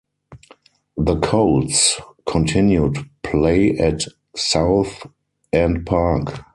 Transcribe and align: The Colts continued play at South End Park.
The 0.97 1.19
Colts 1.19 2.01
continued 2.25 3.07
play 3.21 3.77
at 3.77 4.01
South 4.35 5.05
End 5.53 5.85
Park. 5.85 6.43